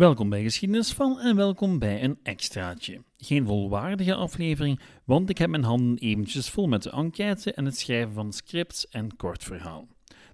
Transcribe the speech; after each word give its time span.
Welkom 0.00 0.28
bij 0.28 0.42
Geschiedenis 0.42 0.92
van 0.92 1.20
en 1.20 1.36
welkom 1.36 1.78
bij 1.78 2.02
een 2.02 2.18
extraatje. 2.22 3.02
Geen 3.16 3.46
volwaardige 3.46 4.14
aflevering, 4.14 4.80
want 5.04 5.30
ik 5.30 5.38
heb 5.38 5.50
mijn 5.50 5.62
handen 5.64 5.98
eventjes 5.98 6.50
vol 6.50 6.66
met 6.66 6.82
de 6.82 6.90
enquête 6.90 7.52
en 7.52 7.64
het 7.64 7.78
schrijven 7.78 8.12
van 8.12 8.32
scripts 8.32 8.88
en 8.88 9.16
kort 9.16 9.44
verhaal. 9.44 9.88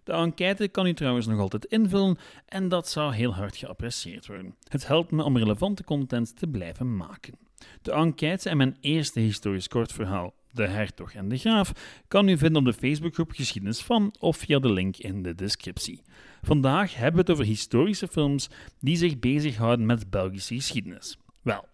De 0.05 0.13
enquête 0.13 0.69
kan 0.69 0.87
u 0.87 0.95
trouwens 0.95 1.27
nog 1.27 1.41
altijd 1.41 1.65
invullen 1.65 2.17
en 2.47 2.69
dat 2.69 2.89
zou 2.89 3.15
heel 3.15 3.35
hard 3.35 3.57
geapprecieerd 3.57 4.27
worden. 4.27 4.55
Het 4.69 4.87
helpt 4.87 5.11
me 5.11 5.23
om 5.23 5.39
relevante 5.39 5.85
content 5.85 6.37
te 6.37 6.47
blijven 6.47 6.97
maken. 6.97 7.35
De 7.83 7.93
enquête 7.93 8.49
en 8.49 8.57
mijn 8.57 8.77
eerste 8.81 9.21
historisch 9.21 9.69
kort 9.69 9.93
verhaal, 9.93 10.35
De 10.53 10.67
Hertog 10.67 11.13
en 11.13 11.29
de 11.29 11.39
Graaf, 11.39 11.73
kan 12.09 12.29
u 12.29 12.39
vinden 12.39 12.67
op 12.67 12.73
de 12.73 12.79
Facebookgroep 12.79 13.33
Geschiedenis 13.33 13.81
van 13.81 14.15
of 14.19 14.37
via 14.37 14.59
de 14.59 14.73
link 14.73 14.97
in 14.97 15.23
de 15.23 15.35
descriptie. 15.35 16.03
Vandaag 16.47 16.95
hebben 16.95 17.15
we 17.15 17.21
het 17.21 17.31
over 17.31 17.45
historische 17.45 18.09
films 18.09 18.49
die 18.81 18.97
zich 18.97 19.19
bezighouden 19.19 19.87
met 19.87 20.11
Belgische 20.11 20.55
geschiedenis. 20.55 21.19
Wel, 21.43 21.65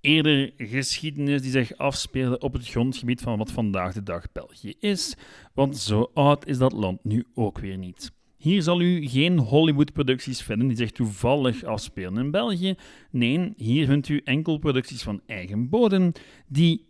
eerder 0.00 0.52
geschiedenis 0.56 1.42
die 1.42 1.50
zich 1.50 1.76
afspeelde 1.76 2.38
op 2.38 2.52
het 2.52 2.68
grondgebied 2.68 3.20
van 3.20 3.38
wat 3.38 3.52
vandaag 3.52 3.92
de 3.92 4.02
dag 4.02 4.32
België 4.32 4.74
is, 4.80 5.16
want 5.54 5.76
zo 5.76 6.10
oud 6.14 6.46
is 6.46 6.58
dat 6.58 6.72
land 6.72 7.04
nu 7.04 7.26
ook 7.34 7.58
weer 7.58 7.78
niet. 7.78 8.12
Hier 8.36 8.62
zal 8.62 8.80
u 8.80 9.08
geen 9.08 9.38
Hollywood-producties 9.38 10.42
vinden 10.42 10.68
die 10.68 10.76
zich 10.76 10.92
toevallig 10.92 11.64
afspelen 11.64 12.24
in 12.24 12.30
België. 12.30 12.74
Nee, 13.10 13.52
hier 13.56 13.86
vindt 13.86 14.08
u 14.08 14.20
enkel 14.24 14.58
producties 14.58 15.02
van 15.02 15.20
eigen 15.26 15.68
bodem 15.68 16.12
die 16.46 16.86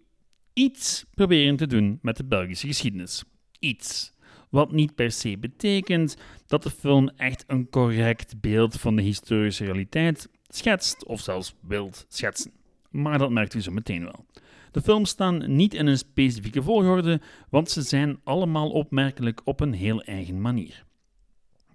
iets 0.52 1.04
proberen 1.14 1.56
te 1.56 1.66
doen 1.66 1.98
met 2.02 2.16
de 2.16 2.24
Belgische 2.24 2.66
geschiedenis. 2.66 3.24
Iets. 3.58 4.16
Wat 4.50 4.72
niet 4.72 4.94
per 4.94 5.12
se 5.12 5.38
betekent 5.38 6.16
dat 6.46 6.62
de 6.62 6.70
film 6.70 7.08
echt 7.08 7.44
een 7.46 7.70
correct 7.70 8.40
beeld 8.40 8.80
van 8.80 8.96
de 8.96 9.02
historische 9.02 9.64
realiteit 9.64 10.28
schetst 10.48 11.04
of 11.04 11.20
zelfs 11.20 11.54
wilt 11.60 12.06
schetsen. 12.08 12.52
Maar 12.90 13.18
dat 13.18 13.30
merkt 13.30 13.54
u 13.54 13.60
zo 13.60 13.70
meteen 13.72 14.04
wel. 14.04 14.26
De 14.70 14.80
films 14.80 15.10
staan 15.10 15.56
niet 15.56 15.74
in 15.74 15.86
een 15.86 15.98
specifieke 15.98 16.62
volgorde, 16.62 17.20
want 17.50 17.70
ze 17.70 17.82
zijn 17.82 18.20
allemaal 18.24 18.70
opmerkelijk 18.70 19.40
op 19.44 19.60
een 19.60 19.72
heel 19.72 20.02
eigen 20.02 20.40
manier. 20.40 20.84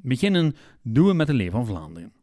Beginnen 0.02 0.56
doen 0.82 1.08
we 1.08 1.14
met 1.14 1.28
de 1.28 1.34
Leeuw 1.34 1.52
van 1.52 1.66
Vlaanderen. 1.66 2.14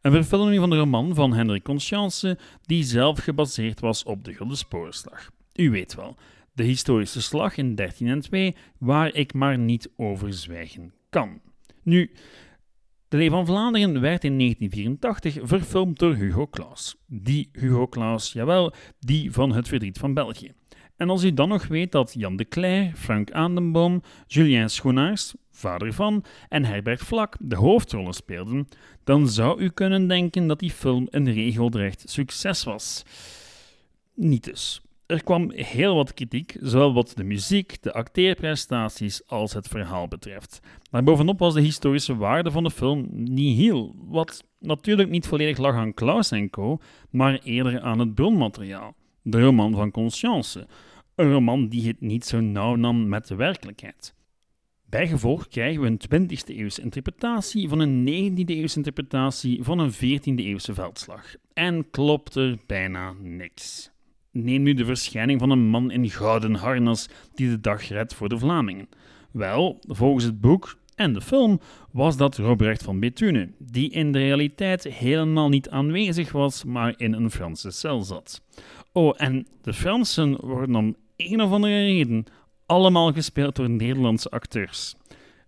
Een 0.00 0.12
verfilming 0.12 0.58
van 0.58 0.70
de 0.70 0.76
roman 0.76 1.14
van 1.14 1.32
Hendrik 1.32 1.62
Conscience, 1.62 2.38
die 2.62 2.84
zelf 2.84 3.18
gebaseerd 3.18 3.80
was 3.80 4.02
op 4.02 4.24
de 4.24 4.34
Gulden 4.34 4.56
Sporenslag. 4.56 5.30
U 5.54 5.70
weet 5.70 5.94
wel, 5.94 6.16
de 6.54 6.62
historische 6.62 7.22
slag 7.22 7.56
in 7.56 7.74
1302, 7.74 8.54
waar 8.78 9.14
ik 9.14 9.34
maar 9.34 9.58
niet 9.58 9.90
over 9.96 10.32
zwijgen 10.32 10.92
kan. 11.08 11.40
Nu, 11.82 12.10
de 13.08 13.16
Leeuw 13.16 13.30
van 13.30 13.46
Vlaanderen 13.46 14.00
werd 14.00 14.24
in 14.24 14.38
1984 14.38 15.38
verfilmd 15.42 15.98
door 15.98 16.14
Hugo 16.14 16.46
Claus. 16.46 16.96
Die 17.06 17.48
Hugo 17.52 17.88
Claus, 17.88 18.32
jawel, 18.32 18.72
die 18.98 19.32
van 19.32 19.52
Het 19.52 19.68
Verdriet 19.68 19.98
van 19.98 20.14
België. 20.14 20.52
En 20.96 21.10
als 21.10 21.24
u 21.24 21.34
dan 21.34 21.48
nog 21.48 21.66
weet 21.66 21.92
dat 21.92 22.14
Jan 22.18 22.36
de 22.36 22.48
Cler, 22.48 22.92
Frank 22.94 23.30
Aandenboom, 23.30 24.02
Julien 24.26 24.70
Schoenaars, 24.70 25.34
vader 25.50 25.92
van, 25.92 26.24
en 26.48 26.64
Herbert 26.64 27.00
Vlak 27.00 27.36
de 27.40 27.56
hoofdrollen 27.56 28.14
speelden, 28.14 28.68
dan 29.04 29.28
zou 29.28 29.60
u 29.60 29.68
kunnen 29.68 30.08
denken 30.08 30.46
dat 30.46 30.58
die 30.58 30.70
film 30.70 31.06
een 31.10 31.32
regelrecht 31.32 32.02
succes 32.06 32.64
was. 32.64 33.04
Niet 34.14 34.44
dus. 34.44 34.82
Er 35.06 35.22
kwam 35.22 35.50
heel 35.50 35.94
wat 35.94 36.14
kritiek, 36.14 36.56
zowel 36.60 36.94
wat 36.94 37.12
de 37.16 37.24
muziek, 37.24 37.82
de 37.82 37.92
acteerprestaties 37.92 39.26
als 39.26 39.52
het 39.52 39.68
verhaal 39.68 40.08
betreft. 40.08 40.60
Daarbovenop 40.90 41.38
was 41.38 41.54
de 41.54 41.60
historische 41.60 42.16
waarde 42.16 42.50
van 42.50 42.62
de 42.62 42.70
film 42.70 43.06
niet 43.10 43.58
heel, 43.58 43.94
wat 43.98 44.44
natuurlijk 44.58 45.10
niet 45.10 45.26
volledig 45.26 45.58
lag 45.58 45.74
aan 45.74 45.94
Klaus 45.94 46.30
en 46.30 46.50
co., 46.50 46.78
maar 47.10 47.40
eerder 47.42 47.80
aan 47.80 47.98
het 47.98 48.14
bronmateriaal, 48.14 48.94
de 49.22 49.40
roman 49.40 49.74
van 49.74 49.90
Conscience, 49.90 50.66
een 51.14 51.32
roman 51.32 51.68
die 51.68 51.86
het 51.86 52.00
niet 52.00 52.24
zo 52.24 52.40
nauw 52.40 52.74
nam 52.74 53.08
met 53.08 53.26
de 53.26 53.34
werkelijkheid. 53.34 54.14
Bijgevolg 54.84 55.48
krijgen 55.48 55.80
we 55.80 55.86
een 55.86 56.28
20e 56.30 56.56
eeuwse 56.56 56.82
interpretatie 56.82 57.68
van 57.68 57.78
een 57.78 58.06
19e 58.08 58.44
eeuwse 58.44 58.76
interpretatie 58.76 59.62
van 59.62 59.78
een 59.78 59.92
14e 59.92 60.44
eeuwse 60.44 60.74
veldslag. 60.74 61.34
En 61.52 61.90
klopt 61.90 62.34
er 62.34 62.58
bijna 62.66 63.12
niks. 63.20 63.93
Neem 64.36 64.62
nu 64.62 64.74
de 64.74 64.84
verschijning 64.84 65.40
van 65.40 65.50
een 65.50 65.66
man 65.66 65.90
in 65.90 66.10
gouden 66.10 66.54
harnas 66.54 67.08
die 67.34 67.48
de 67.48 67.60
dag 67.60 67.88
redt 67.88 68.14
voor 68.14 68.28
de 68.28 68.38
Vlamingen. 68.38 68.88
Wel, 69.30 69.78
volgens 69.86 70.24
het 70.24 70.40
boek 70.40 70.78
en 70.94 71.12
de 71.12 71.20
film 71.20 71.60
was 71.90 72.16
dat 72.16 72.36
Robrecht 72.36 72.82
van 72.82 73.00
Bethune, 73.00 73.52
die 73.58 73.90
in 73.90 74.12
de 74.12 74.18
realiteit 74.18 74.84
helemaal 74.84 75.48
niet 75.48 75.70
aanwezig 75.70 76.32
was, 76.32 76.64
maar 76.64 76.94
in 76.96 77.12
een 77.12 77.30
Franse 77.30 77.70
cel 77.70 78.02
zat. 78.02 78.42
Oh, 78.92 79.14
en 79.16 79.46
de 79.62 79.72
Fransen 79.72 80.46
worden 80.46 80.74
om 80.74 80.96
een 81.16 81.42
of 81.42 81.50
andere 81.50 81.84
reden 81.84 82.24
allemaal 82.66 83.12
gespeeld 83.12 83.56
door 83.56 83.70
Nederlandse 83.70 84.30
acteurs. 84.30 84.94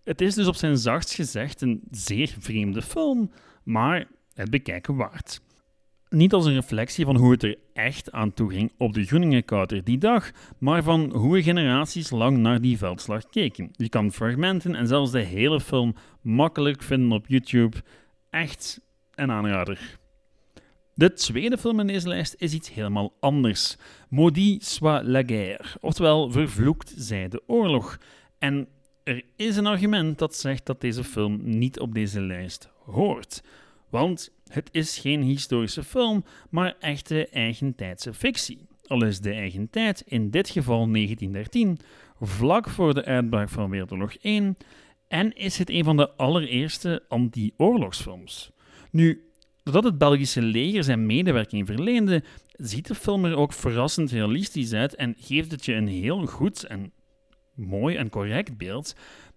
Het 0.05 0.21
is 0.21 0.35
dus 0.35 0.47
op 0.47 0.55
zijn 0.55 0.77
zachtst 0.77 1.15
gezegd 1.15 1.61
een 1.61 1.83
zeer 1.91 2.35
vreemde 2.39 2.83
film, 2.83 3.31
maar 3.63 4.09
het 4.35 4.51
bekijken 4.51 4.97
waard 4.97 5.41
niet 6.09 6.33
als 6.33 6.45
een 6.45 6.55
reflectie 6.55 7.05
van 7.05 7.17
hoe 7.17 7.31
het 7.31 7.43
er 7.43 7.59
echt 7.73 8.13
aan 8.13 8.33
toe 8.33 8.53
ging 8.53 8.73
op 8.79 8.95
de 8.95 9.05
Groeningekouter 9.05 9.85
die 9.85 9.99
dag, 9.99 10.31
maar 10.59 10.83
van 10.83 11.13
hoe 11.15 11.33
we 11.33 11.43
generaties 11.43 12.11
lang 12.11 12.39
naar 12.39 12.61
die 12.61 12.79
veldslag 12.79 13.29
keken. 13.29 13.71
Je 13.73 13.89
kan 13.89 14.13
fragmenten 14.13 14.75
en 14.75 14.87
zelfs 14.87 15.11
de 15.11 15.21
hele 15.21 15.61
film 15.61 15.95
makkelijk 16.21 16.83
vinden 16.83 17.13
op 17.13 17.27
YouTube. 17.29 17.77
Echt 18.31 18.81
een 19.15 19.31
aanrader. 19.31 19.99
De 20.95 21.13
tweede 21.13 21.59
film 21.59 21.81
in 21.81 21.87
deze 21.87 22.09
lijst 22.09 22.35
is 22.39 22.53
iets 22.53 22.73
helemaal 22.73 23.17
anders. 23.21 23.77
Maudit 24.09 24.65
soit 24.65 25.05
la 25.05 25.23
guerre, 25.23 25.65
oftewel 25.81 26.31
vervloekt 26.31 26.95
zij 26.97 27.29
de 27.29 27.43
oorlog. 27.47 27.99
En 28.39 28.69
er 29.05 29.23
is 29.37 29.57
een 29.57 29.67
argument 29.67 30.19
dat 30.19 30.35
zegt 30.35 30.67
dat 30.67 30.81
deze 30.81 31.05
film 31.05 31.41
niet 31.43 31.81
op 31.81 31.95
deze 31.95 32.21
lijst 32.21 32.69
hoort. 32.85 33.43
Want 33.97 34.31
het 34.49 34.69
is 34.73 34.99
geen 34.99 35.23
historische 35.23 35.83
film, 35.85 36.25
maar 36.51 36.77
echte 36.81 37.29
eigentijdse 37.29 38.15
fictie. 38.15 38.67
Al 38.87 39.05
is 39.05 39.21
de 39.21 39.33
eigen 39.33 39.71
tijd 39.71 40.03
in 40.07 40.31
dit 40.31 40.49
geval 40.49 40.89
1913, 40.93 41.79
vlak 42.21 42.69
voor 42.69 42.95
de 42.95 43.05
uitbraak 43.05 43.49
van 43.49 43.71
Wereldoorlog 43.71 44.15
1, 44.15 44.57
en 45.09 45.37
is 45.37 45.59
het 45.59 45.71
een 45.71 45.85
van 45.85 45.97
de 45.97 46.11
allereerste 46.11 47.05
anti-oorlogsfilms. 47.09 48.51
Nu, 48.91 49.31
doordat 49.63 49.85
het 49.85 49.99
Belgische 49.99 50.43
leger 50.43 50.85
zijn 50.85 51.07
medewerking 51.07 51.67
verleende, 51.67 52.23
ziet 52.53 52.87
de 52.87 52.95
film 52.95 53.25
er 53.25 53.37
ook 53.37 53.53
verrassend 53.53 54.11
realistisch 54.11 54.73
uit 54.73 54.95
en 54.95 55.15
geeft 55.19 55.51
het 55.51 55.65
je 55.65 55.75
een 55.75 55.89
heel 55.89 56.27
goed 56.27 56.65
en 56.65 56.93
mooi 57.55 57.97
en 57.97 58.11
correct 58.11 58.57
beeld 58.57 58.95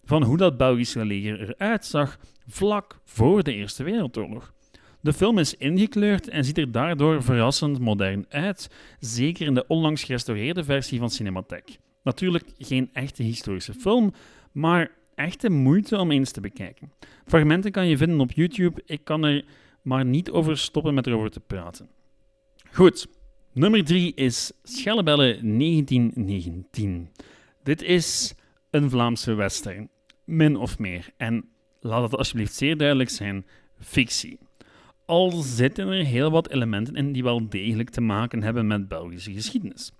van 0.09 0.23
hoe 0.23 0.37
dat 0.37 0.57
Belgische 0.57 1.05
leger 1.05 1.39
eruit 1.41 1.85
zag 1.85 2.19
vlak 2.47 2.99
voor 3.05 3.43
de 3.43 3.53
Eerste 3.53 3.83
Wereldoorlog. 3.83 4.53
De 5.01 5.13
film 5.13 5.37
is 5.37 5.55
ingekleurd 5.55 6.27
en 6.27 6.45
ziet 6.45 6.57
er 6.57 6.71
daardoor 6.71 7.23
verrassend 7.23 7.79
modern 7.79 8.25
uit, 8.29 8.69
zeker 8.99 9.47
in 9.47 9.53
de 9.53 9.67
onlangs 9.67 10.03
gerestaureerde 10.03 10.63
versie 10.63 10.99
van 10.99 11.09
Cinematheek. 11.09 11.77
Natuurlijk 12.03 12.45
geen 12.57 12.89
echte 12.93 13.23
historische 13.23 13.73
film, 13.73 14.13
maar 14.51 14.91
echte 15.15 15.49
moeite 15.49 15.97
om 15.97 16.11
eens 16.11 16.31
te 16.31 16.41
bekijken. 16.41 16.91
Fragmenten 17.25 17.71
kan 17.71 17.87
je 17.87 17.97
vinden 17.97 18.19
op 18.19 18.31
YouTube, 18.31 18.81
ik 18.85 19.03
kan 19.03 19.23
er 19.23 19.45
maar 19.81 20.05
niet 20.05 20.31
over 20.31 20.57
stoppen 20.57 20.93
met 20.93 21.07
erover 21.07 21.31
te 21.31 21.39
praten. 21.39 21.89
Goed, 22.71 23.07
nummer 23.53 23.85
3 23.85 24.13
is 24.13 24.51
Schellebellen 24.63 25.59
1919. 25.59 27.09
Dit 27.63 27.81
is 27.81 28.33
een 28.69 28.89
Vlaamse 28.89 29.33
western, 29.33 29.89
min 30.29 30.55
of 30.55 30.79
meer. 30.79 31.09
En 31.17 31.49
laat 31.79 32.03
het 32.03 32.15
alsjeblieft 32.15 32.53
zeer 32.53 32.77
duidelijk 32.77 33.09
zijn: 33.09 33.45
fictie 33.79 34.39
al 35.09 35.31
zitten 35.31 35.87
er 35.87 36.05
heel 36.05 36.31
wat 36.31 36.49
elementen 36.49 36.95
in 36.95 37.11
die 37.11 37.23
wel 37.23 37.49
degelijk 37.49 37.89
te 37.89 38.01
maken 38.01 38.43
hebben 38.43 38.67
met 38.67 38.87
Belgische 38.87 39.33
geschiedenis. 39.33 39.91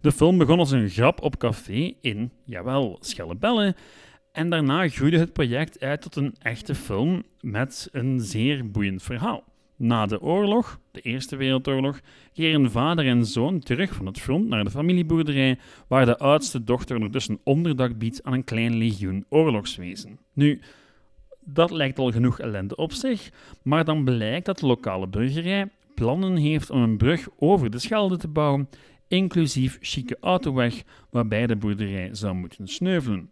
De 0.00 0.12
film 0.12 0.38
begon 0.38 0.58
als 0.58 0.70
een 0.70 0.88
grap 0.88 1.22
op 1.22 1.38
café 1.38 1.92
in, 2.00 2.30
jawel, 2.44 2.96
Schellebellen, 3.00 3.74
en 4.32 4.50
daarna 4.50 4.88
groeide 4.88 5.18
het 5.18 5.32
project 5.32 5.80
uit 5.80 6.00
tot 6.00 6.16
een 6.16 6.34
echte 6.38 6.74
film 6.74 7.22
met 7.40 7.88
een 7.92 8.20
zeer 8.20 8.70
boeiend 8.70 9.02
verhaal. 9.02 9.44
Na 9.78 10.06
de 10.06 10.20
oorlog, 10.20 10.80
de 10.90 11.00
Eerste 11.00 11.36
Wereldoorlog, 11.36 12.00
keren 12.32 12.70
vader 12.70 13.06
en 13.06 13.26
zoon 13.26 13.58
terug 13.58 13.94
van 13.94 14.06
het 14.06 14.20
front 14.20 14.48
naar 14.48 14.64
de 14.64 14.70
familieboerderij, 14.70 15.58
waar 15.88 16.06
de 16.06 16.18
oudste 16.18 16.64
dochter 16.64 16.96
ondertussen 16.96 17.40
onderdak 17.44 17.98
biedt 17.98 18.22
aan 18.22 18.32
een 18.32 18.44
klein 18.44 18.76
legioen 18.76 19.24
oorlogswezen. 19.28 20.18
Nu, 20.32 20.60
dat 21.40 21.70
lijkt 21.70 21.98
al 21.98 22.10
genoeg 22.10 22.40
ellende 22.40 22.76
op 22.76 22.92
zich, 22.92 23.30
maar 23.62 23.84
dan 23.84 24.04
blijkt 24.04 24.46
dat 24.46 24.58
de 24.58 24.66
lokale 24.66 25.08
burgerij 25.08 25.68
plannen 25.94 26.36
heeft 26.36 26.70
om 26.70 26.82
een 26.82 26.96
brug 26.96 27.28
over 27.38 27.70
de 27.70 27.78
Schelde 27.78 28.16
te 28.16 28.28
bouwen, 28.28 28.68
inclusief 29.08 29.78
chique 29.80 30.16
autoweg 30.20 30.82
waarbij 31.10 31.46
de 31.46 31.56
boerderij 31.56 32.08
zou 32.12 32.34
moeten 32.34 32.68
sneuvelen. 32.68 33.30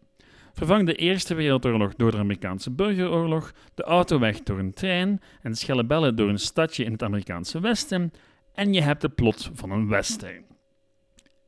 Vervang 0.57 0.87
de 0.87 0.95
Eerste 0.95 1.35
Wereldoorlog 1.35 1.95
door 1.95 2.11
de 2.11 2.17
Amerikaanse 2.17 2.71
burgeroorlog, 2.71 3.53
de 3.75 3.83
autoweg 3.83 4.43
door 4.43 4.59
een 4.59 4.73
trein 4.73 5.21
en 5.43 5.51
de 5.51 5.57
schellebellen 5.57 6.17
door 6.17 6.29
een 6.29 6.39
stadje 6.39 6.85
in 6.85 6.93
het 6.93 7.03
Amerikaanse 7.03 7.61
Westen 7.61 8.13
en 8.55 8.73
je 8.73 8.81
hebt 8.81 9.01
de 9.01 9.09
plot 9.09 9.51
van 9.53 9.71
een 9.71 9.89
western. 9.89 10.45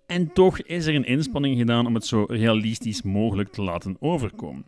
En 0.06 0.32
toch 0.32 0.60
is 0.60 0.86
er 0.86 0.94
een 0.94 1.04
inspanning 1.04 1.58
gedaan 1.58 1.86
om 1.86 1.94
het 1.94 2.06
zo 2.06 2.24
realistisch 2.28 3.02
mogelijk 3.02 3.52
te 3.52 3.62
laten 3.62 3.96
overkomen. 4.00 4.66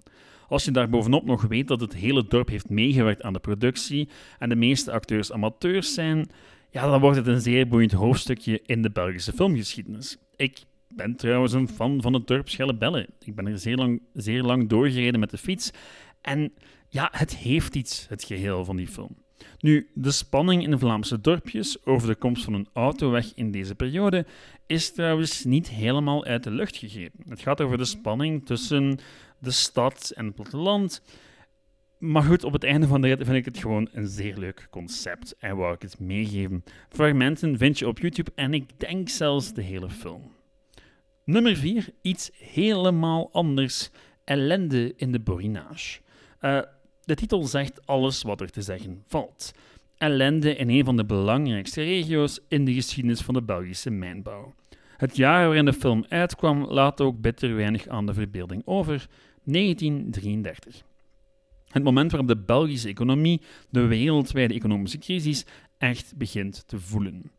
Als 0.49 0.65
je 0.65 0.71
daar 0.71 0.89
bovenop 0.89 1.25
nog 1.25 1.43
weet 1.43 1.69
dat 1.69 1.81
het 1.81 1.95
hele 1.95 2.25
dorp 2.29 2.49
heeft 2.49 2.71
meegewerkt 2.71 3.23
aan 3.23 3.33
de 3.33 3.39
productie 3.39 4.09
en 4.39 4.49
de 4.49 4.57
meeste 4.57 4.93
acteurs 4.93 5.33
amateurs 5.33 5.95
zijn, 5.95 6.31
ja, 6.71 6.91
dan 6.91 7.01
wordt 7.01 7.17
het 7.17 7.27
een 7.27 7.41
zeer 7.41 7.69
boeiend 7.69 7.93
hoofdstukje 7.93 8.61
in 8.67 8.83
de 8.83 8.91
Belgische 8.91 9.33
filmgeschiedenis. 9.33 10.19
Ik 10.37 10.63
ben 10.95 11.17
trouwens 11.17 11.53
een 11.53 11.69
fan 11.69 12.03
van 12.03 12.13
het 12.13 12.27
dorp 12.27 12.49
Schellebelle. 12.49 13.09
Ik 13.25 13.35
ben 13.35 13.47
er 13.47 13.59
zeer 13.59 13.77
lang, 13.77 14.03
zeer 14.13 14.43
lang 14.43 14.69
doorgereden 14.69 15.21
met 15.21 15.31
de 15.31 15.39
fiets. 15.39 15.71
En 16.21 16.53
ja, 16.89 17.09
het 17.13 17.37
heeft 17.37 17.75
iets, 17.75 18.07
het 18.09 18.25
geheel 18.25 18.65
van 18.65 18.77
die 18.77 18.89
film. 18.89 19.17
Nu, 19.59 19.91
de 19.95 20.11
spanning 20.11 20.63
in 20.63 20.71
de 20.71 20.79
Vlaamse 20.79 21.21
dorpjes 21.21 21.85
over 21.85 22.09
de 22.09 22.15
komst 22.15 22.45
van 22.45 22.55
een 22.55 22.69
autoweg 22.73 23.33
in 23.35 23.51
deze 23.51 23.75
periode 23.75 24.27
is 24.67 24.93
trouwens 24.93 25.45
niet 25.45 25.69
helemaal 25.69 26.25
uit 26.25 26.43
de 26.43 26.51
lucht 26.51 26.77
gegrepen. 26.77 27.25
Het 27.29 27.41
gaat 27.41 27.61
over 27.61 27.79
de 27.79 27.85
spanning 27.85 28.47
tussen 28.47 28.99
de 29.39 29.51
stad 29.51 30.13
en 30.15 30.27
het 30.27 30.35
platteland. 30.35 31.03
Maar 31.99 32.23
goed, 32.23 32.45
op 32.45 32.53
het 32.53 32.65
einde 32.65 32.87
van 32.87 33.01
de 33.01 33.09
rit 33.09 33.25
vind 33.25 33.37
ik 33.37 33.45
het 33.45 33.59
gewoon 33.59 33.89
een 33.93 34.09
zeer 34.09 34.37
leuk 34.37 34.67
concept 34.71 35.35
en 35.39 35.57
wou 35.57 35.75
ik 35.75 35.83
het 35.83 35.99
meegeven. 35.99 36.65
Fragmenten 36.89 37.59
vind 37.59 37.79
je 37.79 37.89
op 37.89 37.99
YouTube 37.99 38.33
en 38.35 38.55
ik 38.55 38.81
denk 38.81 39.09
zelfs 39.09 39.53
de 39.53 39.63
hele 39.63 39.91
film. 39.91 40.33
Nummer 41.31 41.57
4, 41.57 41.89
iets 42.03 42.31
helemaal 42.39 43.29
anders. 43.33 43.91
Ellende 44.25 44.95
in 44.97 45.13
de 45.13 45.21
borinage. 45.21 46.01
Uh, 46.41 46.61
de 47.05 47.15
titel 47.15 47.43
zegt 47.43 47.87
alles 47.87 48.23
wat 48.23 48.41
er 48.41 48.51
te 48.51 48.63
zeggen 48.63 49.03
valt. 49.07 49.53
Ellende 49.99 50.57
in 50.57 50.69
een 50.69 50.85
van 50.85 50.97
de 50.97 51.05
belangrijkste 51.05 51.83
regio's 51.83 52.41
in 52.49 52.65
de 52.65 52.75
geschiedenis 52.75 53.21
van 53.21 53.35
de 53.35 53.43
Belgische 53.43 53.91
mijnbouw. 53.91 54.55
Het 54.97 55.17
jaar 55.17 55.47
waarin 55.47 55.65
de 55.65 55.73
film 55.73 56.05
uitkwam 56.09 56.65
laat 56.65 57.01
ook 57.01 57.21
bitter 57.21 57.55
weinig 57.55 57.89
aan 57.89 58.07
de 58.07 58.15
verbeelding 58.15 58.63
over, 58.65 59.07
1933. 59.45 60.83
Het 61.69 61.83
moment 61.83 62.11
waarop 62.11 62.29
de 62.29 62.43
Belgische 62.45 62.89
economie 62.89 63.41
de 63.69 63.87
wereldwijde 63.87 64.55
economische 64.55 64.99
crisis 64.99 65.45
echt 65.79 66.17
begint 66.17 66.69
te 66.69 66.81
voelen. 66.81 67.31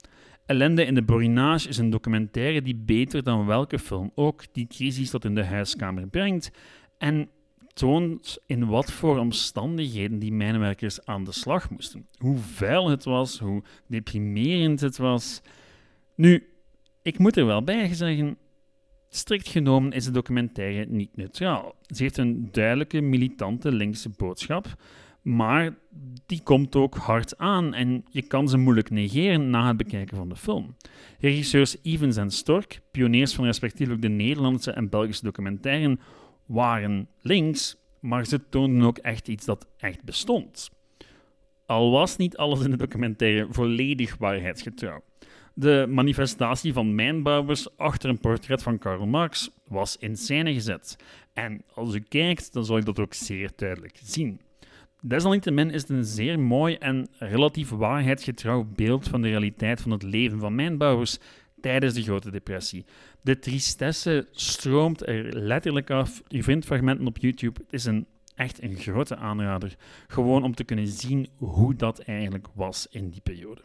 Ellende 0.51 0.85
in 0.85 0.93
de 0.93 1.01
Borinage 1.01 1.69
is 1.69 1.77
een 1.77 1.89
documentaire 1.89 2.61
die 2.61 2.75
beter 2.75 3.23
dan 3.23 3.45
welke 3.45 3.79
film 3.79 4.11
ook 4.15 4.43
die 4.51 4.67
crisis 4.67 5.09
tot 5.09 5.25
in 5.25 5.35
de 5.35 5.45
huiskamer 5.45 6.07
brengt 6.07 6.51
en 6.97 7.29
toont 7.73 8.37
in 8.45 8.67
wat 8.67 8.91
voor 8.91 9.17
omstandigheden 9.17 10.19
die 10.19 10.33
mijnwerkers 10.33 11.05
aan 11.05 11.23
de 11.23 11.31
slag 11.31 11.69
moesten. 11.69 12.07
Hoe 12.17 12.37
vuil 12.37 12.89
het 12.89 13.03
was, 13.03 13.39
hoe 13.39 13.63
deprimerend 13.87 14.79
het 14.79 14.97
was. 14.97 15.41
Nu, 16.15 16.47
ik 17.01 17.17
moet 17.17 17.37
er 17.37 17.45
wel 17.45 17.63
bij 17.63 17.93
zeggen, 17.93 18.37
strikt 19.09 19.47
genomen 19.47 19.91
is 19.91 20.05
de 20.05 20.11
documentaire 20.11 20.85
niet 20.85 21.15
neutraal. 21.15 21.75
Ze 21.87 22.03
heeft 22.03 22.17
een 22.17 22.49
duidelijke 22.51 23.01
militante 23.01 23.71
linkse 23.71 24.09
boodschap, 24.09 24.75
maar 25.21 25.77
die 26.25 26.41
komt 26.43 26.75
ook 26.75 26.95
hard 26.95 27.37
aan 27.37 27.73
en 27.73 28.05
je 28.09 28.21
kan 28.21 28.49
ze 28.49 28.57
moeilijk 28.57 28.89
negeren 28.89 29.49
na 29.49 29.67
het 29.67 29.77
bekijken 29.77 30.17
van 30.17 30.29
de 30.29 30.35
film. 30.35 30.75
Regisseurs 31.19 31.77
Evans 31.81 32.17
en 32.17 32.31
Stork, 32.31 32.81
pioniers 32.91 33.33
van 33.33 33.45
respectievelijk 33.45 34.01
de 34.01 34.09
Nederlandse 34.09 34.71
en 34.71 34.89
Belgische 34.89 35.23
documentaire, 35.23 35.97
waren 36.45 37.07
links, 37.21 37.75
maar 37.99 38.25
ze 38.25 38.49
toonden 38.49 38.87
ook 38.87 38.97
echt 38.97 39.27
iets 39.27 39.45
dat 39.45 39.67
echt 39.77 40.03
bestond. 40.03 40.69
Al 41.65 41.91
was 41.91 42.17
niet 42.17 42.37
alles 42.37 42.63
in 42.63 42.71
de 42.71 42.77
documentaire 42.77 43.47
volledig 43.49 44.17
waarheidsgetrouw. 44.17 45.03
De 45.53 45.85
manifestatie 45.89 46.73
van 46.73 46.95
mijnbouwers 46.95 47.77
achter 47.77 48.09
een 48.09 48.19
portret 48.19 48.63
van 48.63 48.77
Karl 48.77 49.05
Marx 49.05 49.49
was 49.67 49.97
in 49.97 50.17
scène 50.17 50.53
gezet. 50.53 50.95
En 51.33 51.63
als 51.73 51.93
u 51.93 51.99
kijkt, 51.99 52.53
dan 52.53 52.65
zal 52.65 52.77
je 52.77 52.83
dat 52.83 52.99
ook 52.99 53.13
zeer 53.13 53.51
duidelijk 53.55 53.99
zien. 54.03 54.41
Desalniettemin 55.03 55.71
is 55.71 55.81
het 55.81 55.89
een 55.89 56.05
zeer 56.05 56.39
mooi 56.39 56.75
en 56.75 57.07
relatief 57.17 57.69
waarheidsgetrouw 57.69 58.67
beeld 58.75 59.07
van 59.07 59.21
de 59.21 59.27
realiteit 59.27 59.81
van 59.81 59.91
het 59.91 60.03
leven 60.03 60.39
van 60.39 60.55
mijnbouwers 60.55 61.17
tijdens 61.61 61.93
de 61.93 62.01
Grote 62.01 62.31
Depressie. 62.31 62.85
De 63.21 63.39
tristesse 63.39 64.27
stroomt 64.31 65.07
er 65.07 65.37
letterlijk 65.37 65.89
af. 65.89 66.21
U 66.29 66.43
vindt 66.43 66.65
fragmenten 66.65 67.07
op 67.07 67.17
YouTube. 67.17 67.59
Het 67.63 67.73
is 67.73 67.85
een, 67.85 68.05
echt 68.35 68.63
een 68.63 68.75
grote 68.75 69.15
aanrader. 69.15 69.75
Gewoon 70.07 70.43
om 70.43 70.55
te 70.55 70.63
kunnen 70.63 70.87
zien 70.87 71.29
hoe 71.35 71.75
dat 71.75 71.99
eigenlijk 71.99 72.47
was 72.53 72.87
in 72.89 73.09
die 73.09 73.21
periode. 73.21 73.61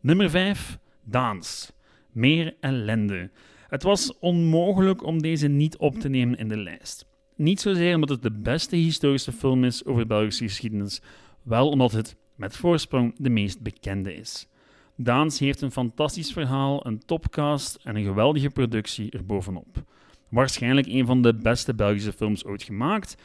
Nummer 0.00 0.30
5. 0.30 0.78
Daans. 1.02 1.72
Meer 2.12 2.56
ellende. 2.60 3.30
Het 3.68 3.82
was 3.82 4.18
onmogelijk 4.18 5.04
om 5.04 5.22
deze 5.22 5.48
niet 5.48 5.76
op 5.76 5.98
te 5.98 6.08
nemen 6.08 6.38
in 6.38 6.48
de 6.48 6.58
lijst. 6.58 7.06
Niet 7.36 7.60
zozeer 7.60 7.94
omdat 7.94 8.08
het 8.08 8.22
de 8.22 8.32
beste 8.32 8.76
historische 8.76 9.32
film 9.32 9.64
is 9.64 9.84
over 9.84 10.06
Belgische 10.06 10.44
geschiedenis, 10.44 11.00
wel 11.42 11.68
omdat 11.68 11.92
het 11.92 12.16
met 12.34 12.56
voorsprong 12.56 13.14
de 13.16 13.30
meest 13.30 13.60
bekende 13.60 14.14
is. 14.14 14.48
Daans 14.96 15.38
heeft 15.38 15.60
een 15.60 15.70
fantastisch 15.70 16.32
verhaal, 16.32 16.86
een 16.86 17.04
topcast 17.06 17.78
en 17.82 17.96
een 17.96 18.04
geweldige 18.04 18.50
productie 18.50 19.10
erbovenop. 19.10 19.82
Waarschijnlijk 20.28 20.86
een 20.86 21.06
van 21.06 21.22
de 21.22 21.34
beste 21.34 21.74
Belgische 21.74 22.12
films 22.12 22.44
ooit 22.44 22.62
gemaakt 22.62 23.16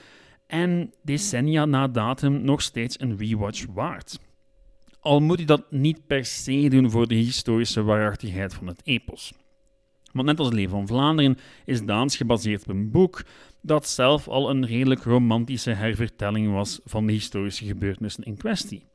en 0.47 0.93
decennia 1.03 1.65
na 1.65 1.87
datum 1.87 2.41
nog 2.41 2.61
steeds 2.61 2.99
een 2.99 3.17
rewatch 3.17 3.65
waard. 3.73 4.19
Al 4.99 5.19
moet 5.19 5.39
je 5.39 5.45
dat 5.45 5.71
niet 5.71 6.07
per 6.07 6.25
se 6.25 6.67
doen 6.69 6.91
voor 6.91 7.07
de 7.07 7.15
historische 7.15 7.83
waarachtigheid 7.83 8.53
van 8.53 8.67
het 8.67 8.81
epos. 8.83 9.33
Want 10.11 10.27
net 10.27 10.37
als 10.37 10.47
het 10.47 10.57
Leven 10.57 10.71
van 10.71 10.87
Vlaanderen 10.87 11.37
is 11.65 11.85
Daans 11.85 12.17
gebaseerd 12.17 12.61
op 12.61 12.69
een 12.69 12.91
boek 12.91 13.23
dat 13.61 13.87
zelf 13.87 14.27
al 14.27 14.49
een 14.49 14.65
redelijk 14.65 15.03
romantische 15.03 15.71
hervertelling 15.71 16.51
was 16.53 16.79
van 16.83 17.05
de 17.05 17.11
historische 17.11 17.65
gebeurtenissen 17.65 18.23
in 18.23 18.37
kwestie. 18.37 18.85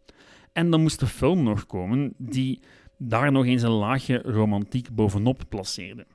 En 0.53 0.71
dan 0.71 0.83
moest 0.83 1.01
de 1.01 1.07
film 1.07 1.43
nog 1.43 1.67
komen 1.67 2.15
die 2.17 2.61
daar 2.99 3.33
nog 3.33 3.45
eens 3.45 3.63
een 3.63 3.71
laagje 3.71 4.23
romantiek 4.25 4.95
bovenop 4.95 5.43
placeerde. 5.49 6.07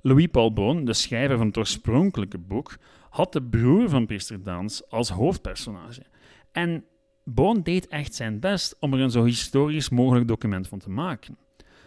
Louis-Paul 0.00 0.52
Boon, 0.52 0.84
de 0.84 0.92
schrijver 0.92 1.36
van 1.36 1.46
het 1.46 1.56
oorspronkelijke 1.56 2.38
boek, 2.38 2.76
had 3.10 3.32
de 3.32 3.42
broer 3.42 3.88
van 3.88 4.06
priester 4.06 4.42
Daans 4.42 4.90
als 4.90 5.08
hoofdpersonage. 5.08 6.02
En 6.52 6.84
Boon 7.24 7.62
deed 7.62 7.86
echt 7.86 8.14
zijn 8.14 8.40
best 8.40 8.76
om 8.80 8.92
er 8.92 9.00
een 9.00 9.10
zo 9.10 9.24
historisch 9.24 9.88
mogelijk 9.88 10.28
document 10.28 10.68
van 10.68 10.78
te 10.78 10.90
maken. 10.90 11.38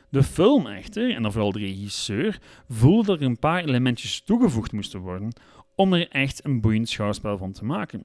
De 0.10 0.24
film 0.24 0.68
echter, 0.68 1.16
en 1.16 1.22
dan 1.22 1.32
vooral 1.32 1.52
de 1.52 1.60
regisseur, 1.60 2.40
voelde 2.70 3.06
dat 3.06 3.20
er 3.20 3.26
een 3.26 3.40
paar 3.40 3.64
elementjes 3.64 4.22
toegevoegd 4.22 4.72
moesten 4.72 5.00
worden 5.00 5.34
om 5.76 5.94
er 5.94 6.08
echt 6.10 6.46
een 6.46 6.62
boeiend 6.62 6.90
schouwspel 6.90 7.38
van 7.38 7.52
te 7.52 7.66
maken. 7.66 8.04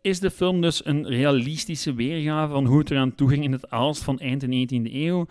Is 0.00 0.20
de 0.20 0.30
film 0.30 0.60
dus 0.60 0.84
een 0.84 1.06
realistische 1.06 1.94
weergave 1.94 2.52
van 2.52 2.66
hoe 2.66 2.78
het 2.78 2.90
eraan 2.90 3.14
toeging 3.14 3.44
in 3.44 3.52
het 3.52 3.70
Aalst 3.70 4.02
van 4.02 4.18
eind 4.18 4.40
de 4.40 4.66
19e 4.68 4.92
eeuw? 4.92 5.26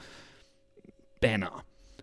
Bijna. 1.19 1.51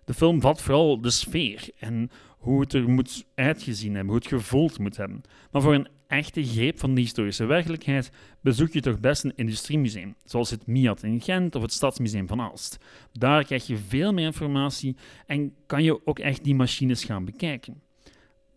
De 0.04 0.14
film 0.14 0.40
vat 0.40 0.62
vooral 0.62 1.00
de 1.00 1.10
sfeer 1.10 1.68
en 1.78 2.10
hoe 2.42 2.60
het 2.60 2.72
er 2.72 2.88
moet 2.88 3.26
uitgezien 3.34 3.94
hebben, 3.94 4.12
hoe 4.12 4.22
het 4.22 4.26
gevoeld 4.26 4.78
moet 4.78 4.96
hebben. 4.96 5.20
Maar 5.50 5.62
voor 5.62 5.74
een 5.74 5.88
echte 6.06 6.44
greep 6.44 6.78
van 6.78 6.94
de 6.94 7.00
historische 7.00 7.44
werkelijkheid 7.44 8.10
bezoek 8.40 8.72
je 8.72 8.80
toch 8.80 9.00
best 9.00 9.24
een 9.24 9.32
industriemuseum, 9.36 10.14
zoals 10.24 10.50
het 10.50 10.66
MIAT 10.66 11.02
in 11.02 11.20
Gent 11.20 11.54
of 11.54 11.62
het 11.62 11.72
Stadsmuseum 11.72 12.28
van 12.28 12.40
Aalst. 12.40 12.78
Daar 13.12 13.44
krijg 13.44 13.66
je 13.66 13.76
veel 13.76 14.12
meer 14.12 14.24
informatie 14.24 14.96
en 15.26 15.54
kan 15.66 15.82
je 15.82 16.06
ook 16.06 16.18
echt 16.18 16.44
die 16.44 16.54
machines 16.54 17.04
gaan 17.04 17.24
bekijken. 17.24 17.82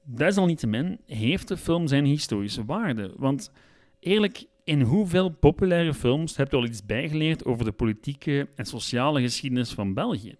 Desalniettemin 0.03 0.99
heeft 1.05 1.47
de 1.47 1.57
film 1.57 1.87
zijn 1.87 2.05
historische 2.05 2.65
waarde, 2.65 3.13
want 3.17 3.51
eerlijk, 3.99 4.45
in 4.63 4.81
hoeveel 4.81 5.29
populaire 5.29 5.93
films 5.93 6.37
heb 6.37 6.51
je 6.51 6.57
al 6.57 6.65
iets 6.65 6.85
bijgeleerd 6.85 7.45
over 7.45 7.65
de 7.65 7.71
politieke 7.71 8.47
en 8.55 8.65
sociale 8.65 9.21
geschiedenis 9.21 9.73
van 9.73 9.93
België? 9.93 10.35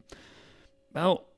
Wel, 0.91 1.34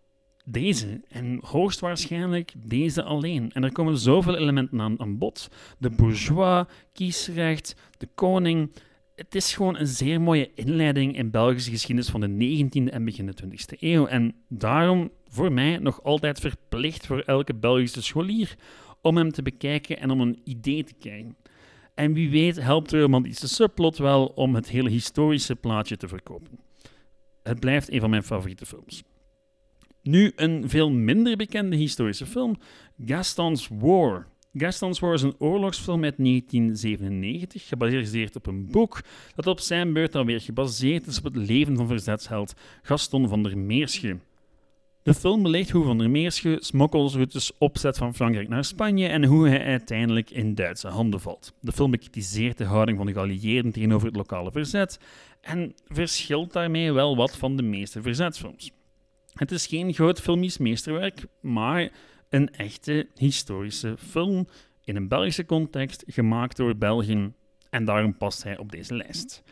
deze 0.49 1.01
en 1.07 1.39
hoogstwaarschijnlijk 1.41 2.53
deze 2.57 3.03
alleen. 3.03 3.51
En 3.51 3.63
er 3.63 3.71
komen 3.71 3.97
zoveel 3.97 4.37
elementen 4.37 4.81
aan, 4.81 4.99
aan 4.99 5.17
bod. 5.17 5.47
De 5.77 5.89
bourgeois, 5.89 6.65
kiesrecht, 6.93 7.75
de 7.97 8.07
koning. 8.15 8.71
Het 9.15 9.35
is 9.35 9.53
gewoon 9.53 9.77
een 9.77 9.87
zeer 9.87 10.21
mooie 10.21 10.51
inleiding 10.55 11.17
in 11.17 11.31
Belgische 11.31 11.71
geschiedenis 11.71 12.09
van 12.09 12.21
de 12.21 12.65
19e 12.67 12.93
en 12.93 13.05
begin 13.05 13.25
de 13.25 13.33
20e 13.43 13.79
eeuw. 13.79 14.05
En 14.05 14.35
daarom 14.49 15.11
voor 15.27 15.51
mij 15.51 15.77
nog 15.77 16.03
altijd 16.03 16.39
verplicht 16.39 17.05
voor 17.05 17.19
elke 17.19 17.55
Belgische 17.55 18.01
scholier 18.01 18.55
om 19.01 19.17
hem 19.17 19.31
te 19.31 19.41
bekijken 19.41 19.99
en 19.99 20.09
om 20.09 20.21
een 20.21 20.41
idee 20.43 20.83
te 20.83 20.93
krijgen. 20.93 21.37
En 21.93 22.13
wie 22.13 22.29
weet 22.29 22.61
helpt 22.61 22.89
de 22.89 23.01
romantische 23.01 23.47
subplot 23.47 23.97
wel 23.97 24.25
om 24.25 24.55
het 24.55 24.69
hele 24.69 24.89
historische 24.89 25.55
plaatje 25.55 25.97
te 25.97 26.07
verkopen. 26.07 26.59
Het 27.43 27.59
blijft 27.59 27.91
een 27.91 27.99
van 27.99 28.09
mijn 28.09 28.23
favoriete 28.23 28.65
films. 28.65 29.03
Nu 30.07 30.31
een 30.35 30.69
veel 30.69 30.89
minder 30.89 31.35
bekende 31.35 31.75
historische 31.75 32.25
film, 32.25 32.55
Gaston's 33.05 33.69
War. 33.79 34.27
Gaston's 34.53 34.99
War 34.99 35.13
is 35.13 35.21
een 35.21 35.35
oorlogsfilm 35.39 36.03
uit 36.03 36.17
1997, 36.17 37.67
gebaseerd 37.67 38.35
op 38.35 38.47
een 38.47 38.71
boek 38.71 39.01
dat 39.35 39.47
op 39.47 39.59
zijn 39.59 39.93
beurt 39.93 40.15
alweer 40.15 40.41
gebaseerd 40.41 41.07
is 41.07 41.17
op 41.17 41.23
het 41.23 41.35
leven 41.35 41.75
van 41.75 41.87
verzetsheld 41.87 42.53
Gaston 42.81 43.27
van 43.27 43.43
der 43.43 43.57
Meersche. 43.57 44.17
De 45.03 45.13
film 45.13 45.43
beleeft 45.43 45.69
hoe 45.69 45.85
Van 45.85 45.97
der 45.97 46.09
Meersche 46.09 46.57
smokkelroutes 46.59 47.51
opzet 47.57 47.97
van 47.97 48.15
Frankrijk 48.15 48.49
naar 48.49 48.63
Spanje 48.63 49.07
en 49.07 49.25
hoe 49.25 49.47
hij 49.47 49.65
uiteindelijk 49.65 50.29
in 50.29 50.55
Duitse 50.55 50.87
handen 50.87 51.19
valt. 51.19 51.53
De 51.61 51.71
film 51.71 51.91
bekritiseert 51.91 52.57
de 52.57 52.65
houding 52.65 52.97
van 52.97 53.07
de 53.07 53.13
geallieerden 53.13 53.71
tegenover 53.71 54.07
het 54.07 54.15
lokale 54.15 54.51
verzet 54.51 54.99
en 55.41 55.73
verschilt 55.87 56.53
daarmee 56.53 56.91
wel 56.91 57.15
wat 57.15 57.37
van 57.37 57.55
de 57.55 57.63
meeste 57.63 58.01
verzetsfilms. 58.01 58.71
Het 59.37 59.51
is 59.51 59.67
geen 59.67 59.93
groot 59.93 60.21
filmisch 60.21 60.57
meesterwerk, 60.57 61.25
maar 61.41 61.91
een 62.29 62.49
echte 62.49 63.07
historische 63.15 63.95
film 63.97 64.47
in 64.83 64.95
een 64.95 65.07
Belgische 65.07 65.45
context, 65.45 66.03
gemaakt 66.07 66.57
door 66.57 66.77
Belgen, 66.77 67.35
en 67.69 67.85
daarom 67.85 68.17
past 68.17 68.43
hij 68.43 68.57
op 68.57 68.71
deze 68.71 68.95
lijst. 68.95 69.43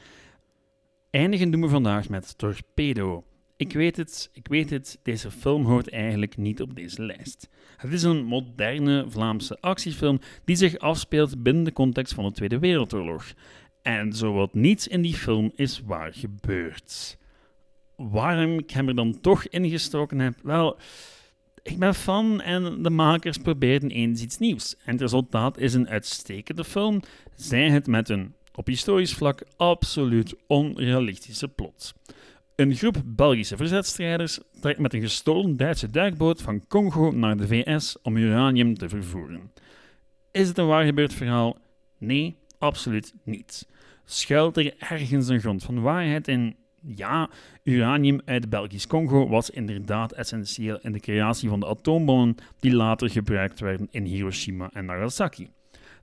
Eindigen 1.09 1.51
doen 1.51 1.61
we 1.61 1.67
vandaag 1.67 2.09
met 2.09 2.37
Torpedo. 2.37 3.23
Ik 3.57 3.73
weet 3.73 3.97
het, 3.97 4.29
ik 4.33 4.47
weet 4.47 4.69
het, 4.69 4.99
deze 5.03 5.31
film 5.31 5.65
hoort 5.65 5.89
eigenlijk 5.89 6.37
niet 6.37 6.61
op 6.61 6.75
deze 6.75 7.03
lijst. 7.05 7.49
Het 7.77 7.93
is 7.93 8.03
een 8.03 8.23
moderne 8.23 9.05
Vlaamse 9.09 9.57
actiefilm 9.61 10.19
die 10.45 10.55
zich 10.55 10.77
afspeelt 10.77 11.43
binnen 11.43 11.63
de 11.63 11.73
context 11.73 12.13
van 12.13 12.23
de 12.23 12.31
Tweede 12.31 12.59
Wereldoorlog. 12.59 13.33
En 13.81 14.13
zowat 14.13 14.53
niets 14.53 14.87
in 14.87 15.01
die 15.01 15.13
film 15.13 15.51
is 15.55 15.81
waar 15.85 16.13
gebeurd. 16.13 17.17
Waarom 17.95 18.59
ik 18.59 18.71
hem 18.71 18.87
er 18.87 18.95
dan 18.95 19.19
toch 19.21 19.47
ingestoken 19.47 20.19
heb? 20.19 20.35
Wel, 20.43 20.77
ik 21.63 21.79
ben 21.79 21.95
fan 21.95 22.41
en 22.41 22.83
de 22.83 22.89
makers 22.89 23.37
probeerden 23.37 23.89
eens 23.89 24.21
iets 24.21 24.37
nieuws. 24.37 24.75
En 24.85 24.91
het 24.91 25.01
resultaat 25.01 25.57
is 25.57 25.73
een 25.73 25.89
uitstekende 25.89 26.63
film, 26.63 27.01
zij 27.35 27.69
het 27.69 27.87
met 27.87 28.09
een 28.09 28.33
op 28.55 28.67
historisch 28.67 29.13
vlak 29.13 29.43
absoluut 29.57 30.35
onrealistische 30.47 31.47
plot. 31.47 31.93
Een 32.55 32.75
groep 32.75 33.01
Belgische 33.05 33.57
verzetstrijders 33.57 34.39
trekt 34.59 34.79
met 34.79 34.93
een 34.93 35.01
gestolen 35.01 35.57
Duitse 35.57 35.89
duikboot 35.89 36.41
van 36.41 36.67
Congo 36.67 37.11
naar 37.11 37.37
de 37.37 37.47
VS 37.47 37.97
om 38.01 38.17
uranium 38.17 38.77
te 38.77 38.89
vervoeren. 38.89 39.51
Is 40.31 40.47
het 40.47 40.57
een 40.57 40.67
waar 40.67 40.85
gebeurd 40.85 41.13
verhaal? 41.13 41.57
Nee, 41.97 42.37
absoluut 42.57 43.13
niet. 43.23 43.67
Schuilt 44.05 44.57
er 44.57 44.73
ergens 44.77 45.27
een 45.27 45.39
grond 45.39 45.63
van 45.63 45.81
waarheid 45.81 46.27
in? 46.27 46.55
Ja, 46.87 47.29
uranium 47.63 48.21
uit 48.25 48.49
Belgisch 48.49 48.87
Congo 48.87 49.27
was 49.27 49.49
inderdaad 49.49 50.11
essentieel 50.11 50.79
in 50.81 50.91
de 50.91 50.99
creatie 50.99 51.49
van 51.49 51.59
de 51.59 51.65
atoombommen 51.67 52.35
die 52.59 52.73
later 52.73 53.09
gebruikt 53.09 53.59
werden 53.59 53.87
in 53.91 54.03
Hiroshima 54.03 54.69
en 54.73 54.85
Nagasaki. 54.85 55.49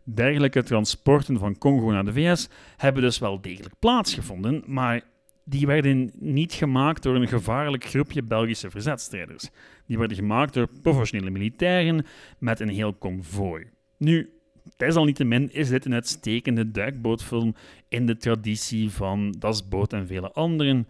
Dergelijke 0.04 0.62
transporten 0.62 1.38
van 1.38 1.58
Congo 1.58 1.90
naar 1.90 2.04
de 2.04 2.12
VS 2.12 2.48
hebben 2.76 3.02
dus 3.02 3.18
wel 3.18 3.40
degelijk 3.40 3.74
plaatsgevonden, 3.78 4.62
maar 4.66 5.02
die 5.44 5.66
werden 5.66 6.10
niet 6.14 6.52
gemaakt 6.52 7.02
door 7.02 7.14
een 7.14 7.28
gevaarlijk 7.28 7.84
groepje 7.84 8.22
Belgische 8.22 8.70
verzetstrijders. 8.70 9.50
Die 9.86 9.98
werden 9.98 10.16
gemaakt 10.16 10.54
door 10.54 10.68
professionele 10.82 11.30
militairen 11.30 12.06
met 12.38 12.60
een 12.60 12.68
heel 12.68 12.92
konvooi. 12.92 13.70
Nu, 13.98 14.30
desalniettemin 14.76 15.52
is 15.52 15.68
dit 15.68 15.84
een 15.84 15.94
uitstekende 15.94 16.70
duikbootfilm 16.70 17.54
in 17.88 18.06
de 18.06 18.16
traditie 18.16 18.90
van 18.90 19.34
Das 19.38 19.68
Boot 19.68 19.92
en 19.92 20.06
vele 20.06 20.32
anderen. 20.32 20.88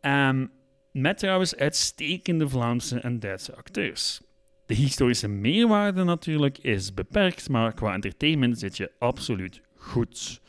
Um, 0.00 0.50
met 0.92 1.18
trouwens 1.18 1.56
uitstekende 1.56 2.48
Vlaamse 2.48 3.00
en 3.00 3.20
Duitse 3.20 3.54
acteurs. 3.54 4.20
De 4.66 4.74
historische 4.74 5.28
meerwaarde 5.28 6.04
natuurlijk 6.04 6.58
is 6.58 6.94
beperkt, 6.94 7.48
maar 7.48 7.74
qua 7.74 7.94
entertainment 7.94 8.58
zit 8.58 8.76
je 8.76 8.90
absoluut 8.98 9.60
goed. 9.76 10.40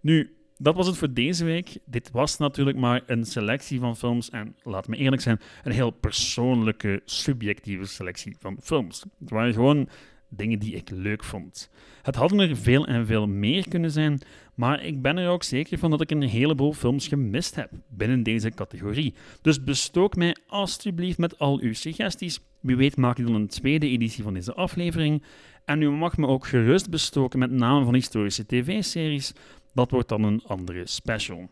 Nu, 0.00 0.36
dat 0.56 0.74
was 0.74 0.86
het 0.86 0.96
voor 0.96 1.12
deze 1.12 1.44
week. 1.44 1.78
Dit 1.84 2.10
was 2.10 2.38
natuurlijk 2.38 2.76
maar 2.76 3.02
een 3.06 3.24
selectie 3.24 3.78
van 3.80 3.96
films. 3.96 4.30
En 4.30 4.56
laat 4.62 4.88
me 4.88 4.96
eerlijk 4.96 5.22
zijn, 5.22 5.40
een 5.64 5.72
heel 5.72 5.90
persoonlijke, 5.90 7.02
subjectieve 7.04 7.84
selectie 7.84 8.36
van 8.38 8.56
films. 8.60 9.04
Het 9.18 9.30
waren 9.30 9.52
gewoon 9.52 9.88
dingen 10.36 10.58
die 10.58 10.74
ik 10.74 10.90
leuk 10.90 11.24
vond. 11.24 11.70
Het 12.02 12.14
hadden 12.14 12.38
er 12.38 12.56
veel 12.56 12.86
en 12.86 13.06
veel 13.06 13.26
meer 13.26 13.68
kunnen 13.68 13.90
zijn, 13.90 14.20
maar 14.54 14.84
ik 14.84 15.02
ben 15.02 15.16
er 15.18 15.28
ook 15.28 15.42
zeker 15.42 15.78
van 15.78 15.90
dat 15.90 16.00
ik 16.00 16.10
een 16.10 16.22
heleboel 16.22 16.72
films 16.72 17.08
gemist 17.08 17.54
heb 17.54 17.70
binnen 17.88 18.22
deze 18.22 18.50
categorie. 18.50 19.14
Dus 19.42 19.64
bestook 19.64 20.16
mij 20.16 20.36
alstublieft 20.46 21.18
met 21.18 21.38
al 21.38 21.60
uw 21.60 21.72
suggesties. 21.72 22.40
Wie 22.60 22.76
weet 22.76 22.96
maak 22.96 23.18
ik 23.18 23.26
dan 23.26 23.34
een 23.34 23.48
tweede 23.48 23.88
editie 23.88 24.22
van 24.22 24.34
deze 24.34 24.54
aflevering. 24.54 25.22
En 25.64 25.82
u 25.82 25.90
mag 25.90 26.16
me 26.16 26.26
ook 26.26 26.46
gerust 26.46 26.90
bestoken 26.90 27.38
met 27.38 27.50
namen 27.50 27.84
van 27.84 27.94
historische 27.94 28.46
tv-series. 28.46 29.32
Dat 29.74 29.90
wordt 29.90 30.08
dan 30.08 30.22
een 30.22 30.42
andere 30.46 30.86
special. 30.86 31.50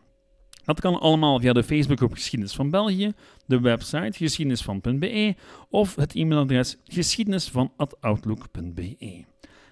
Dat 0.71 0.81
kan 0.81 0.99
allemaal 0.99 1.39
via 1.39 1.53
de 1.53 1.63
Facebookgroep 1.63 2.13
Geschiedenis 2.13 2.53
van 2.53 2.69
België, 2.69 3.11
de 3.45 3.59
website 3.59 4.17
geschiedenisvan.be 4.17 5.35
of 5.69 5.95
het 5.95 6.15
e-mailadres 6.15 6.77
geschiedenisvan.outlook.be. 6.87 9.25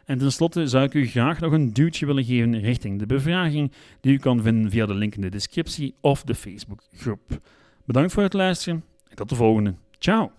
En 0.06 0.18
tenslotte 0.18 0.68
zou 0.68 0.84
ik 0.84 0.94
u 0.94 1.08
graag 1.08 1.39
nog 1.39 1.51
een 1.51 1.74
duwtje 1.74 2.06
willen 2.06 2.24
geven 2.24 2.60
richting 2.60 3.00
de 3.00 3.06
bevraging, 3.06 3.72
die 4.01 4.13
u 4.13 4.18
kan 4.18 4.41
vinden 4.41 4.72
via 4.72 4.86
de 4.86 4.94
link 4.94 5.15
in 5.15 5.22
de 5.22 5.29
descriptie 5.29 5.96
of 6.01 6.24
de 6.24 6.36
Facebookgroep. 6.36 7.39
Bedankt 7.86 8.12
voor 8.12 8.24
het 8.24 8.34
luisteren 8.34 8.84
en 9.10 9.15
tot 9.15 9.29
de 9.29 9.36
volgende. 9.36 9.74
Ciao! 10.00 10.38